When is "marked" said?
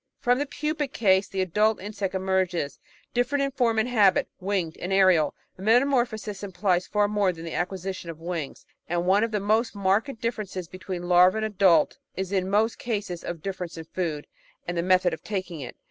9.75-10.19